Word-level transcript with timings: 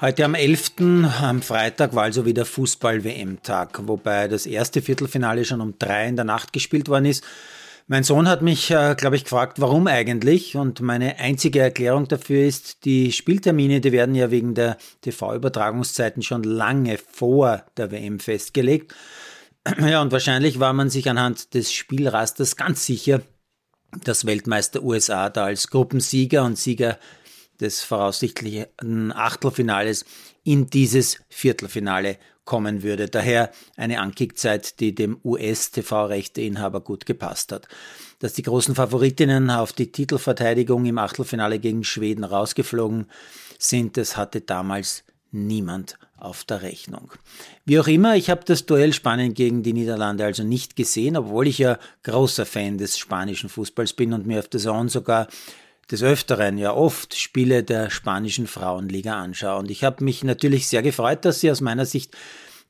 Heute 0.00 0.24
am 0.24 0.34
11. 0.34 0.72
am 1.20 1.42
Freitag 1.42 1.94
war 1.94 2.04
also 2.04 2.24
wieder 2.24 2.46
Fußball-WM-Tag, 2.46 3.86
wobei 3.86 4.28
das 4.28 4.46
erste 4.46 4.80
Viertelfinale 4.80 5.44
schon 5.44 5.60
um 5.60 5.74
drei 5.78 6.08
in 6.08 6.16
der 6.16 6.24
Nacht 6.24 6.54
gespielt 6.54 6.88
worden 6.88 7.04
ist. 7.04 7.22
Mein 7.86 8.02
Sohn 8.02 8.26
hat 8.26 8.40
mich, 8.40 8.70
äh, 8.70 8.94
glaube 8.96 9.16
ich, 9.16 9.24
gefragt, 9.24 9.60
warum 9.60 9.86
eigentlich? 9.88 10.56
Und 10.56 10.80
meine 10.80 11.18
einzige 11.18 11.60
Erklärung 11.60 12.08
dafür 12.08 12.46
ist, 12.46 12.86
die 12.86 13.12
Spieltermine, 13.12 13.82
die 13.82 13.92
werden 13.92 14.14
ja 14.14 14.30
wegen 14.30 14.54
der 14.54 14.78
TV-Übertragungszeiten 15.02 16.22
schon 16.22 16.44
lange 16.44 16.96
vor 16.96 17.62
der 17.76 17.90
WM 17.90 18.20
festgelegt. 18.20 18.94
Ja, 19.86 20.00
und 20.00 20.12
wahrscheinlich 20.12 20.60
war 20.60 20.72
man 20.72 20.88
sich 20.88 21.10
anhand 21.10 21.52
des 21.52 21.74
Spielrasters 21.74 22.56
ganz 22.56 22.86
sicher, 22.86 23.20
dass 24.02 24.24
Weltmeister 24.24 24.82
USA 24.82 25.28
da 25.28 25.44
als 25.44 25.68
Gruppensieger 25.68 26.42
und 26.44 26.56
Sieger 26.56 26.98
des 27.60 27.82
voraussichtlichen 27.82 29.12
Achtelfinales 29.12 30.04
in 30.44 30.66
dieses 30.66 31.18
Viertelfinale 31.28 32.18
kommen 32.44 32.82
würde. 32.82 33.08
Daher 33.08 33.52
eine 33.76 34.00
Ankickzeit, 34.00 34.80
die 34.80 34.94
dem 34.94 35.20
US-TV-Rechteinhaber 35.22 36.80
gut 36.80 37.06
gepasst 37.06 37.52
hat. 37.52 37.68
Dass 38.18 38.32
die 38.32 38.42
großen 38.42 38.74
Favoritinnen 38.74 39.50
auf 39.50 39.72
die 39.72 39.92
Titelverteidigung 39.92 40.84
im 40.84 40.98
Achtelfinale 40.98 41.58
gegen 41.58 41.84
Schweden 41.84 42.24
rausgeflogen 42.24 43.06
sind, 43.58 43.96
das 43.96 44.16
hatte 44.16 44.40
damals 44.40 45.04
niemand 45.32 45.96
auf 46.16 46.44
der 46.44 46.62
Rechnung. 46.62 47.12
Wie 47.64 47.78
auch 47.78 47.86
immer, 47.86 48.16
ich 48.16 48.30
habe 48.30 48.44
das 48.44 48.66
Duell 48.66 48.92
Spanien 48.92 49.32
gegen 49.34 49.62
die 49.62 49.72
Niederlande 49.72 50.24
also 50.24 50.42
nicht 50.42 50.76
gesehen, 50.76 51.16
obwohl 51.16 51.46
ich 51.46 51.58
ja 51.58 51.78
großer 52.02 52.46
Fan 52.46 52.78
des 52.78 52.98
spanischen 52.98 53.48
Fußballs 53.48 53.92
bin 53.94 54.12
und 54.12 54.26
mir 54.26 54.40
auf 54.40 54.48
der 54.48 54.60
Zone 54.60 54.88
sogar 54.88 55.28
des 55.90 56.02
Öfteren 56.02 56.58
ja 56.58 56.72
oft 56.72 57.16
Spiele 57.16 57.64
der 57.64 57.90
spanischen 57.90 58.46
Frauenliga 58.46 59.20
anschaue. 59.20 59.58
Und 59.58 59.70
ich 59.70 59.84
habe 59.84 60.04
mich 60.04 60.22
natürlich 60.24 60.68
sehr 60.68 60.82
gefreut, 60.82 61.24
dass 61.24 61.40
sie 61.40 61.50
aus 61.50 61.60
meiner 61.60 61.86
Sicht 61.86 62.16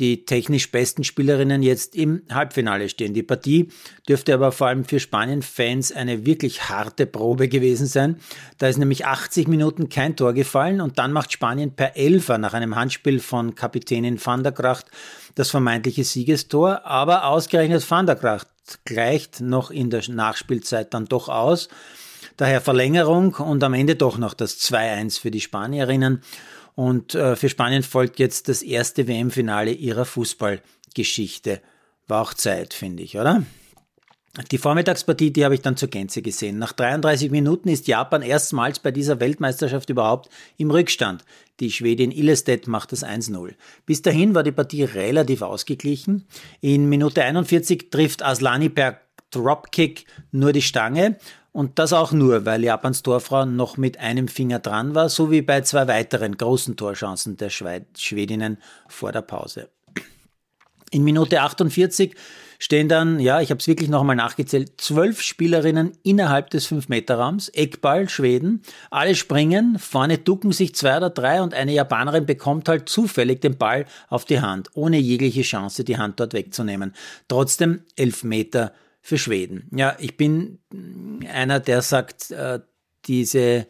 die 0.00 0.24
technisch 0.24 0.72
besten 0.72 1.04
Spielerinnen 1.04 1.62
jetzt 1.62 1.94
im 1.94 2.22
Halbfinale 2.32 2.88
stehen. 2.88 3.14
Die 3.14 3.22
Partie 3.22 3.68
dürfte 4.08 4.34
aber 4.34 4.50
vor 4.50 4.66
allem 4.66 4.84
für 4.84 4.98
Spanien-Fans 4.98 5.92
eine 5.92 6.26
wirklich 6.26 6.68
harte 6.68 7.06
Probe 7.06 7.48
gewesen 7.48 7.86
sein. 7.86 8.16
Da 8.58 8.66
ist 8.66 8.78
nämlich 8.78 9.06
80 9.06 9.46
Minuten 9.46 9.88
kein 9.88 10.16
Tor 10.16 10.32
gefallen 10.32 10.80
und 10.80 10.98
dann 10.98 11.12
macht 11.12 11.32
Spanien 11.32 11.76
per 11.76 11.96
Elfer 11.96 12.38
nach 12.38 12.54
einem 12.54 12.74
Handspiel 12.74 13.20
von 13.20 13.54
Kapitänin 13.54 14.24
van 14.24 14.42
der 14.42 14.52
Gracht 14.52 14.86
das 15.36 15.50
vermeintliche 15.50 16.04
Siegestor, 16.04 16.84
aber 16.84 17.26
ausgerechnet 17.26 17.88
van 17.88 18.06
der 18.06 18.16
Gracht 18.16 18.48
gleicht 18.84 19.40
noch 19.40 19.70
in 19.70 19.90
der 19.90 20.02
Nachspielzeit 20.08 20.92
dann 20.92 21.04
doch 21.04 21.28
aus. 21.28 21.68
Daher 22.36 22.60
Verlängerung 22.60 23.34
und 23.34 23.62
am 23.62 23.74
Ende 23.74 23.96
doch 23.96 24.18
noch 24.18 24.34
das 24.34 24.58
2-1 24.60 25.20
für 25.20 25.30
die 25.30 25.40
Spanierinnen. 25.40 26.22
Und 26.74 27.14
äh, 27.14 27.36
für 27.36 27.48
Spanien 27.48 27.82
folgt 27.82 28.18
jetzt 28.18 28.48
das 28.48 28.62
erste 28.62 29.06
WM-Finale 29.06 29.70
ihrer 29.70 30.04
Fußballgeschichte. 30.04 31.60
War 32.08 32.22
auch 32.22 32.34
Zeit, 32.34 32.74
finde 32.74 33.02
ich, 33.02 33.16
oder? 33.16 33.44
Die 34.50 34.58
Vormittagspartie, 34.58 35.32
die 35.32 35.44
habe 35.44 35.54
ich 35.54 35.60
dann 35.60 35.76
zur 35.76 35.88
Gänze 35.88 36.20
gesehen. 36.20 36.58
Nach 36.58 36.72
33 36.72 37.30
Minuten 37.30 37.68
ist 37.68 37.86
Japan 37.86 38.20
erstmals 38.20 38.80
bei 38.80 38.90
dieser 38.90 39.20
Weltmeisterschaft 39.20 39.90
überhaupt 39.90 40.28
im 40.56 40.72
Rückstand. 40.72 41.24
Die 41.60 41.70
Schwedin 41.70 42.10
Illestedt 42.10 42.66
macht 42.66 42.90
das 42.90 43.04
1-0. 43.04 43.54
Bis 43.86 44.02
dahin 44.02 44.34
war 44.34 44.42
die 44.42 44.50
Partie 44.50 44.82
relativ 44.82 45.42
ausgeglichen. 45.42 46.26
In 46.60 46.88
Minute 46.88 47.22
41 47.22 47.90
trifft 47.90 48.24
Aslani 48.24 48.70
per 48.70 49.03
Dropkick 49.34 50.06
nur 50.32 50.52
die 50.52 50.62
Stange 50.62 51.16
und 51.52 51.78
das 51.78 51.92
auch 51.92 52.12
nur, 52.12 52.44
weil 52.44 52.64
Japans 52.64 53.02
Torfrau 53.02 53.44
noch 53.44 53.76
mit 53.76 54.00
einem 54.00 54.26
Finger 54.26 54.58
dran 54.58 54.94
war, 54.94 55.08
so 55.08 55.30
wie 55.30 55.42
bei 55.42 55.60
zwei 55.60 55.86
weiteren 55.86 56.36
großen 56.36 56.76
Torchancen 56.76 57.36
der 57.36 57.50
Schwedinnen 57.50 58.58
vor 58.88 59.12
der 59.12 59.22
Pause. 59.22 59.68
In 60.90 61.04
Minute 61.04 61.40
48 61.40 62.14
stehen 62.58 62.88
dann, 62.88 63.20
ja, 63.20 63.40
ich 63.40 63.50
habe 63.50 63.58
es 63.58 63.66
wirklich 63.66 63.88
nochmal 63.88 64.16
nachgezählt, 64.16 64.80
zwölf 64.80 65.20
Spielerinnen 65.20 65.92
innerhalb 66.02 66.50
des 66.50 66.68
5-Meter-Raums, 66.68 67.50
Eckball, 67.50 68.08
Schweden, 68.08 68.62
alle 68.90 69.14
springen, 69.14 69.78
vorne 69.78 70.18
ducken 70.18 70.50
sich 70.50 70.74
zwei 70.74 70.96
oder 70.96 71.10
drei 71.10 71.42
und 71.42 71.54
eine 71.54 71.72
Japanerin 71.72 72.26
bekommt 72.26 72.68
halt 72.68 72.88
zufällig 72.88 73.40
den 73.40 73.58
Ball 73.58 73.86
auf 74.08 74.24
die 74.24 74.40
Hand, 74.40 74.70
ohne 74.74 74.98
jegliche 74.98 75.42
Chance, 75.42 75.84
die 75.84 75.98
Hand 75.98 76.20
dort 76.20 76.32
wegzunehmen. 76.32 76.94
Trotzdem 77.28 77.82
elf 77.96 78.24
Meter 78.24 78.72
für 79.04 79.18
Schweden. 79.18 79.68
Ja, 79.76 79.96
ich 80.00 80.16
bin 80.16 80.60
einer, 81.30 81.60
der 81.60 81.82
sagt, 81.82 82.30
äh, 82.30 82.60
diese 83.04 83.66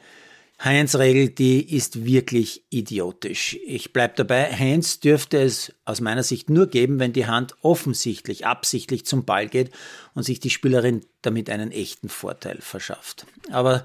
Heinz-Regel, 0.62 1.30
die 1.30 1.74
ist 1.74 2.04
wirklich 2.04 2.64
idiotisch. 2.70 3.58
Ich 3.66 3.92
bleibe 3.92 4.14
dabei, 4.16 4.56
Heinz 4.56 5.00
dürfte 5.00 5.42
es 5.42 5.74
aus 5.84 6.00
meiner 6.00 6.22
Sicht 6.22 6.50
nur 6.50 6.68
geben, 6.68 7.00
wenn 7.00 7.12
die 7.12 7.26
Hand 7.26 7.56
offensichtlich, 7.62 8.46
absichtlich 8.46 9.06
zum 9.06 9.24
Ball 9.24 9.48
geht 9.48 9.72
und 10.14 10.22
sich 10.22 10.38
die 10.38 10.50
Spielerin 10.50 11.04
damit 11.20 11.50
einen 11.50 11.72
echten 11.72 12.08
Vorteil 12.08 12.58
verschafft. 12.60 13.26
Aber 13.50 13.84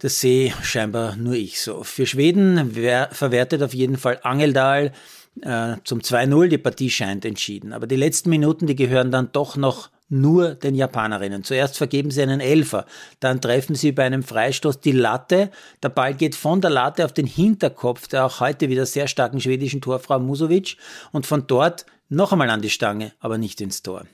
das 0.00 0.20
sehe 0.20 0.52
scheinbar 0.64 1.14
nur 1.14 1.34
ich 1.34 1.60
so. 1.60 1.84
Für 1.84 2.06
Schweden 2.06 2.72
verwertet 3.12 3.62
auf 3.62 3.72
jeden 3.72 3.98
Fall 3.98 4.18
Angeldal 4.24 4.90
äh, 5.42 5.76
zum 5.84 6.00
2-0. 6.00 6.48
Die 6.48 6.58
Partie 6.58 6.90
scheint 6.90 7.24
entschieden. 7.24 7.72
Aber 7.72 7.86
die 7.86 7.94
letzten 7.94 8.30
Minuten, 8.30 8.66
die 8.66 8.74
gehören 8.74 9.12
dann 9.12 9.30
doch 9.30 9.56
noch 9.56 9.90
nur 10.12 10.54
den 10.54 10.74
Japanerinnen. 10.74 11.42
Zuerst 11.42 11.78
vergeben 11.78 12.10
sie 12.10 12.22
einen 12.22 12.40
Elfer, 12.40 12.86
dann 13.18 13.40
treffen 13.40 13.74
sie 13.74 13.92
bei 13.92 14.04
einem 14.04 14.22
Freistoß 14.22 14.80
die 14.80 14.92
Latte. 14.92 15.50
Der 15.82 15.88
Ball 15.88 16.14
geht 16.14 16.34
von 16.34 16.60
der 16.60 16.70
Latte 16.70 17.04
auf 17.04 17.12
den 17.12 17.26
Hinterkopf 17.26 18.06
der 18.08 18.26
auch 18.26 18.40
heute 18.40 18.68
wieder 18.68 18.86
sehr 18.86 19.08
starken 19.08 19.40
schwedischen 19.40 19.80
Torfrau 19.80 20.18
Musovic 20.18 20.76
und 21.12 21.26
von 21.26 21.46
dort 21.46 21.86
noch 22.08 22.32
einmal 22.32 22.50
an 22.50 22.60
die 22.60 22.70
Stange, 22.70 23.12
aber 23.20 23.38
nicht 23.38 23.60
ins 23.60 23.82
Tor. 23.82 24.04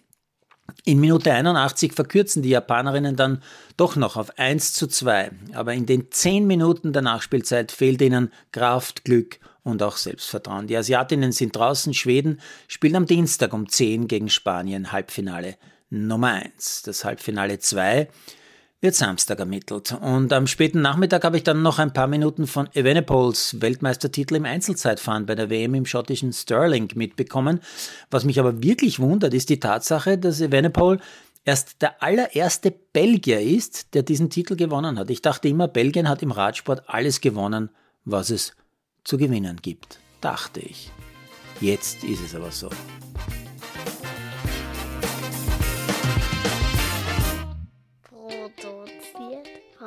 In 0.85 1.01
Minute 1.01 1.33
81 1.33 1.93
verkürzen 1.93 2.43
die 2.43 2.51
Japanerinnen 2.51 3.17
dann 3.17 3.43
doch 3.77 3.97
noch 3.97 4.17
auf 4.17 4.39
1 4.39 4.75
zu 4.75 4.87
2. 4.87 5.31
Aber 5.55 5.75
in 5.75 5.87
den 5.87 6.11
10 6.11 6.47
Minuten 6.47 6.93
der 6.93 7.03
Nachspielzeit 7.03 7.73
fehlt 7.73 8.01
ihnen 8.03 8.33
Kraft, 8.53 9.05
Glück 9.05 9.41
und 9.65 9.83
auch 9.83 9.97
Selbstvertrauen. 9.97 10.67
Die 10.67 10.77
Asiatinnen 10.77 11.33
sind 11.33 11.57
draußen. 11.57 11.95
Schweden 11.95 12.41
spielt 12.69 12.95
am 12.95 13.07
Dienstag 13.07 13.53
um 13.53 13.69
10 13.69 14.09
gegen 14.09 14.29
Spanien 14.29 14.93
Halbfinale 14.93 15.57
Nummer 15.91 16.33
1. 16.35 16.83
Das 16.83 17.05
Halbfinale 17.05 17.59
2 17.59 18.09
wird 18.81 18.95
Samstag 18.95 19.41
ermittelt. 19.41 19.97
Und 20.01 20.33
am 20.33 20.47
späten 20.47 20.81
Nachmittag 20.81 21.25
habe 21.25 21.37
ich 21.37 21.43
dann 21.45 21.63
noch 21.63 21.79
ein 21.79 21.93
paar 21.93 22.07
Minuten 22.07 22.47
von 22.47 22.69
Evenepoels 22.75 23.61
Weltmeistertitel 23.61 24.37
im 24.37 24.45
Einzelzeitfahren 24.45 25.27
bei 25.27 25.35
der 25.35 25.51
WM 25.51 25.75
im 25.75 25.87
schottischen 25.87 26.33
Stirling 26.33 26.91
mitbekommen. 26.95 27.61
Was 28.11 28.25
mich 28.25 28.39
aber 28.39 28.63
wirklich 28.63 29.01
wundert, 29.01 29.35
ist 29.35 29.49
die 29.49 29.61
Tatsache, 29.61 30.17
dass 30.17 30.41
Evenepoel 30.41 31.01
erst 31.45 31.83
der 31.83 32.03
allererste 32.03 32.71
Belgier 32.71 33.41
ist, 33.41 33.95
der 33.95 34.03
diesen 34.03 34.31
Titel 34.31 34.55
gewonnen 34.55 34.99
hat. 34.99 35.11
Ich 35.11 35.23
dachte 35.23 35.49
immer, 35.49 35.67
Belgien 35.67 36.09
hat 36.09 36.23
im 36.23 36.31
Radsport 36.31 36.89
alles 36.89 37.21
gewonnen, 37.21 37.71
was 38.05 38.31
es 38.31 38.55
zu 39.03 39.17
gewinnen 39.17 39.59
gibt. 39.63 39.99
Dachte 40.21 40.61
ich. 40.61 40.91
Jetzt 41.61 42.05
ist 42.05 42.23
es 42.23 42.35
aber 42.35 42.53
so. 42.53 42.71